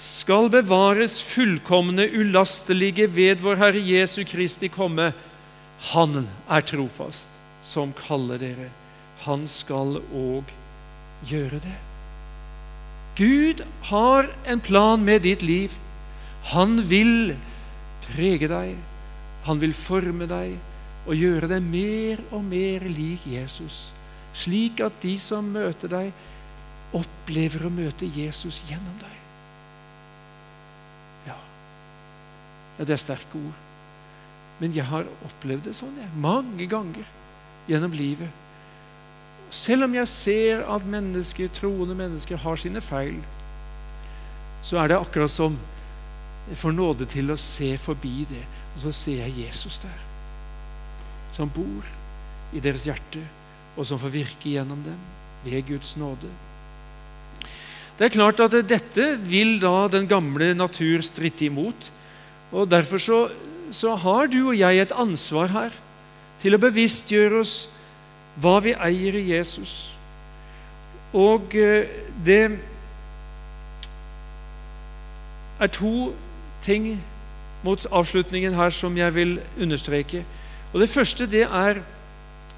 [0.00, 5.12] skal bevares fullkomne, ulastelige ved vår Herre Jesu Kristi komme
[5.92, 8.68] han er trofast, som kaller dere.
[9.26, 10.50] Han skal òg
[11.26, 11.78] gjøre det.
[13.16, 15.74] Gud har en plan med ditt liv.
[16.54, 17.34] Han vil
[18.06, 18.76] prege deg,
[19.46, 20.56] han vil forme deg
[21.06, 23.90] og gjøre deg mer og mer lik Jesus,
[24.34, 26.12] slik at de som møter deg,
[26.92, 29.18] opplever å møte Jesus gjennom deg.
[31.30, 31.38] Ja,
[32.78, 33.60] ja det er sterke ord.
[34.60, 37.08] Men jeg har opplevd det sånn jeg, mange ganger
[37.70, 38.41] gjennom livet.
[39.52, 43.18] Selv om jeg ser at mennesker, troende mennesker har sine feil,
[44.64, 45.58] så er det akkurat som
[46.48, 50.00] jeg får nåde til å se forbi det, og så ser jeg Jesus der.
[51.36, 51.84] Som bor
[52.52, 53.20] i deres hjerte,
[53.76, 54.98] og som får virke gjennom dem
[55.44, 56.30] ved Guds nåde.
[57.98, 61.90] Det er klart at dette vil da den gamle natur stritte imot.
[62.50, 63.18] og Derfor så
[63.72, 65.76] så har du og jeg et ansvar her
[66.42, 67.54] til å bevisstgjøre oss
[68.40, 69.92] hva vi eier i Jesus.
[71.12, 71.88] Og eh,
[72.24, 72.44] det
[75.60, 76.12] er to
[76.64, 76.94] ting
[77.62, 80.24] mot avslutningen her som jeg vil understreke.
[80.72, 81.82] Og Det første det er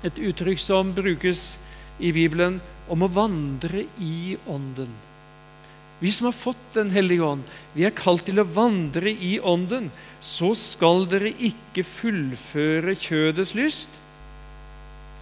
[0.04, 1.58] et uttrykk som brukes
[1.98, 4.92] i Bibelen om å vandre i Ånden.
[6.00, 9.90] Vi som har fått Den hellige ånd, vi er kalt til å vandre i Ånden.
[10.20, 14.00] Så skal dere ikke fullføre kjødets lyst.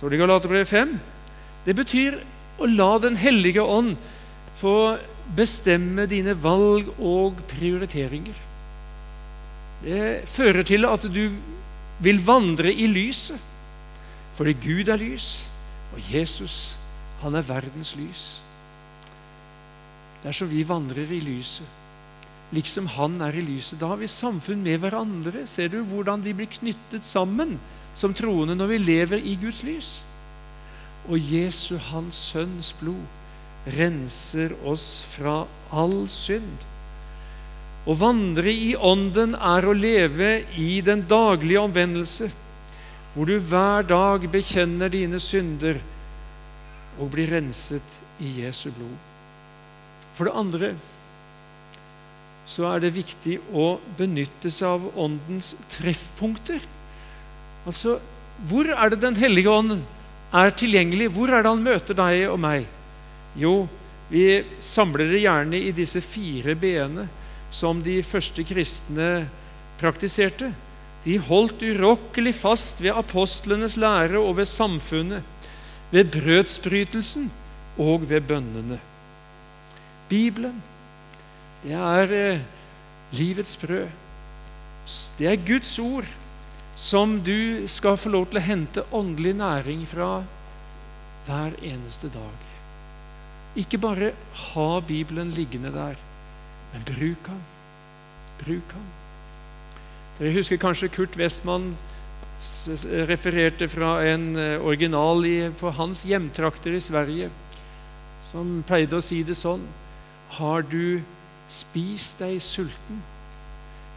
[0.02, 0.92] Står det i Galaterbrevet 5?
[1.62, 2.16] Det betyr
[2.58, 3.92] å la Den hellige ånd
[4.58, 4.98] få
[5.36, 8.34] bestemme dine valg og prioriteringer.
[9.84, 11.20] Det fører til at du
[12.02, 13.38] vil vandre i lyset,
[14.34, 15.28] fordi Gud er lys,
[15.94, 16.56] og Jesus,
[17.22, 18.24] han er verdens lys.
[20.24, 21.78] Dersom vi vandrer i lyset,
[22.50, 25.46] liksom han er i lyset, da har vi samfunn med hverandre.
[25.46, 27.54] Ser du hvordan vi blir knyttet sammen
[27.94, 29.90] som troende når vi lever i Guds lys?
[31.10, 33.02] Og Jesu, hans sønns blod,
[33.66, 36.66] renser oss fra all synd.
[37.82, 42.28] Å vandre i Ånden er å leve i den daglige omvendelse,
[43.14, 45.80] hvor du hver dag bekjenner dine synder
[47.00, 48.94] og blir renset i Jesu blod.
[50.14, 50.72] For det andre
[52.48, 56.62] så er det viktig å benytte seg av Åndens treffpunkter.
[57.66, 57.98] Altså,
[58.48, 59.82] hvor er det Den hellige ånd
[60.32, 61.10] er tilgjengelig?
[61.14, 62.66] Hvor er det han møter deg og meg?
[63.38, 63.68] Jo,
[64.10, 67.06] vi samler det gjerne i disse fire b-ene
[67.52, 69.28] som de første kristne
[69.80, 70.50] praktiserte.
[71.04, 75.22] De holdt urokkelig fast ved apostlenes lære og ved samfunnet,
[75.92, 77.30] ved brødsbrytelsen
[77.78, 78.78] og ved bønnene.
[80.08, 80.62] Bibelen,
[81.62, 82.40] det er eh,
[83.12, 83.88] livets brød.
[85.18, 86.08] Det er Guds ord
[86.76, 90.22] som du skal få lov til å hente åndelig næring fra
[91.26, 92.48] hver eneste dag.
[93.58, 94.12] Ikke bare
[94.52, 95.98] ha Bibelen liggende der,
[96.72, 97.42] men bruk den.
[98.40, 98.90] Bruk den.
[100.18, 101.74] Dere husker kanskje Kurt Westman
[103.08, 105.22] refererte fra en eh, original
[105.60, 107.30] på hans hjemtrakter i Sverige,
[108.24, 109.62] som pleide å si det sånn
[110.38, 111.02] Har du
[111.52, 113.02] spist deg sulten,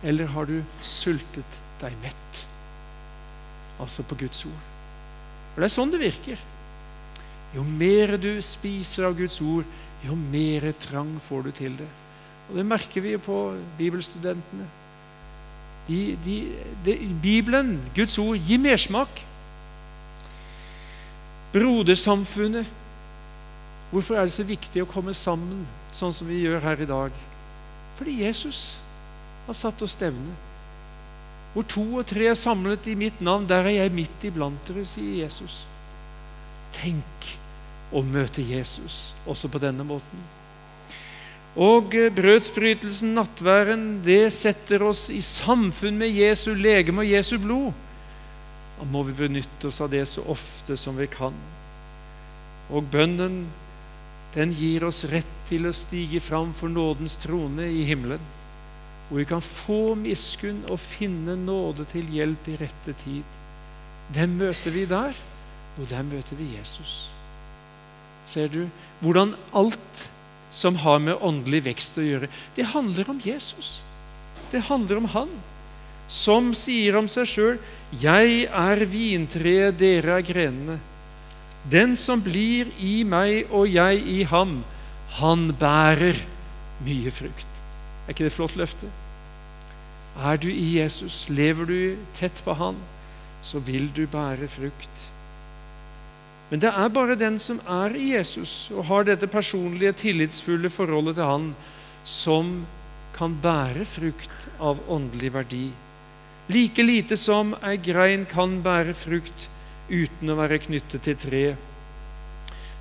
[0.03, 2.44] eller har du sultet deg mett?
[3.79, 4.63] Altså på Guds ord.
[5.55, 6.39] Og det er sånn det virker.
[7.55, 9.67] Jo mer du spiser av Guds ord,
[10.03, 11.91] jo mer trang får du til det.
[12.49, 13.37] Og Det merker vi jo på
[13.77, 14.67] bibelstudentene.
[15.87, 16.35] De, de,
[16.85, 19.21] de, Bibelen, Guds ord, gir mersmak.
[21.53, 22.67] Brodersamfunnet.
[23.91, 25.63] Hvorfor er det så viktig å komme sammen
[25.95, 27.15] sånn som vi gjør her i dag?
[27.95, 28.81] Fordi Jesus
[29.45, 30.33] har satt oss stevne.
[31.55, 34.83] Hvor to og tre er samlet i mitt navn, der er jeg midt iblant dere,
[34.83, 35.61] sier Jesus.
[36.75, 37.29] Tenk
[37.95, 40.25] å møte Jesus også på denne måten.
[41.55, 47.71] Og eh, brødsbrytelsen, nattværen, det setter oss i samfunn med Jesu legeme og Jesu blod.
[48.75, 51.35] Da må vi benytte oss av det så ofte som vi kan.
[52.67, 53.45] Og bønnen,
[54.35, 58.19] den gir oss rett til å stige fram for nådens trone i himmelen,
[59.07, 63.37] hvor vi kan få miskunn og finne nåde til hjelp i rette tid.
[64.13, 65.17] Hvem møter vi der?
[65.77, 67.09] Jo, der møter vi Jesus.
[68.25, 68.65] Ser du
[69.03, 70.05] hvordan alt
[70.49, 73.81] som har med åndelig vekst å gjøre, det handler om Jesus.
[74.51, 75.33] Det handler om Han
[76.07, 77.57] som sier om seg sjøl
[77.91, 80.79] 'Jeg er vintreet, dere er grenene'.
[81.69, 84.63] Den som blir i meg og jeg i ham,
[85.17, 86.21] han bærer
[86.85, 87.54] mye frukt.
[88.05, 88.89] Er ikke det et flott løfte?
[90.15, 91.79] Er du i Jesus, lever du
[92.15, 92.77] tett på Han,
[93.43, 95.09] så vil du bære frukt.
[96.49, 101.17] Men det er bare den som er i Jesus og har dette personlige, tillitsfulle forholdet
[101.17, 101.49] til Han,
[102.03, 102.65] som
[103.17, 105.65] kan bære frukt av åndelig verdi.
[106.47, 109.47] Like lite som ei grein kan bære frukt
[109.89, 111.71] uten å være knyttet til treet.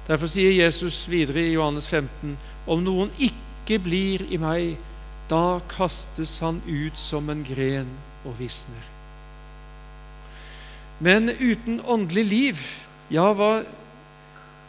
[0.04, 2.36] Derfor sier Jesus videre i Johannes 15.:
[2.68, 4.76] Om noen ikke blir i meg,
[5.28, 7.90] da kastes han ut som en gren
[8.24, 8.90] og visner.
[10.98, 12.60] Men uten åndelig liv
[13.12, 13.64] ja, hva,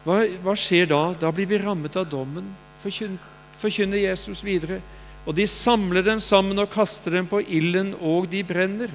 [0.04, 1.00] hva, hva, skjer da?
[1.18, 2.48] Da blir vi rammet av dommen,
[2.82, 4.80] forkynner Jesus videre.
[5.26, 8.92] Og de samler dem sammen og kaster dem på ilden, og de brenner.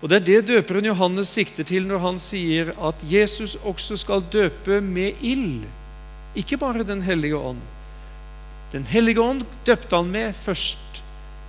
[0.00, 4.24] Og Det er det døperen Johannes sikter til når han sier at Jesus også skal
[4.32, 5.66] døpe med ild,
[6.34, 7.60] ikke bare Den hellige ånd.
[8.70, 11.02] Den hellige ånd døpte han med først,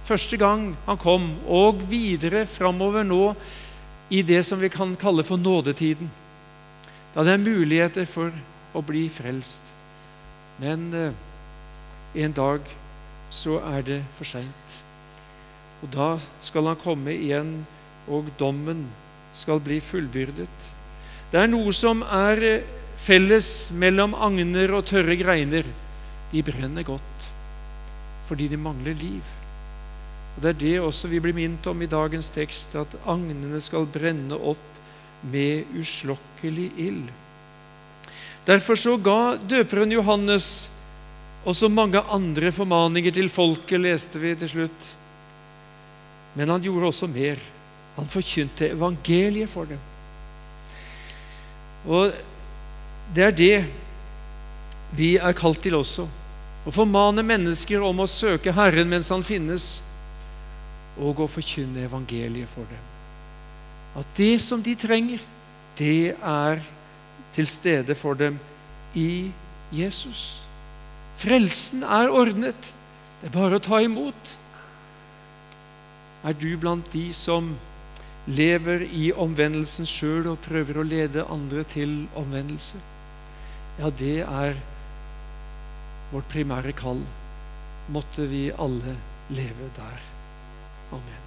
[0.07, 3.35] første gang han kom, og videre framover nå
[4.11, 6.09] i det som vi kan kalle for nådetiden
[7.11, 8.31] da det er muligheter for
[8.71, 9.73] å bli frelst.
[10.61, 11.25] Men eh,
[12.23, 12.67] en dag
[13.31, 14.75] så er det for seint.
[15.81, 16.13] Og da
[16.43, 17.65] skal han komme igjen,
[18.07, 18.85] og dommen
[19.35, 20.69] skal bli fullbyrdet.
[21.31, 22.69] Det er noe som er eh,
[23.01, 25.67] felles mellom agner og tørre greiner.
[26.31, 27.29] De brenner godt
[28.31, 29.23] fordi de mangler liv.
[30.35, 33.89] Og Det er det også vi blir minnet om i dagens tekst, at agnene skal
[33.91, 34.79] brenne opp
[35.27, 37.09] med uslokkelig ild.
[38.47, 40.69] Derfor så ga døperen Johannes
[41.45, 44.87] også mange andre formaninger til folket, leste vi til slutt.
[46.35, 47.41] Men han gjorde også mer.
[47.97, 49.79] Han forkynte evangeliet for dem.
[51.85, 52.15] Og
[53.13, 53.55] det er det
[54.95, 56.07] vi er kalt til også.
[56.61, 59.81] Å formane mennesker om å søke Herren mens Han finnes,
[61.01, 62.87] og å forkynne evangeliet for dem.
[63.97, 65.23] At det som de trenger,
[65.79, 66.61] det er
[67.33, 68.37] til stede for dem
[68.93, 69.31] i
[69.73, 70.43] Jesus.
[71.17, 72.71] Frelsen er ordnet.
[73.21, 74.35] Det er bare å ta imot.
[76.27, 77.53] Er du blant de som
[78.29, 82.77] lever i omvendelsen sjøl og prøver å lede andre til omvendelse?
[83.79, 84.59] Ja, det er
[86.11, 87.03] vårt primære kall.
[87.91, 88.95] Måtte vi alle
[89.31, 90.07] leve der.
[90.91, 91.20] Amen.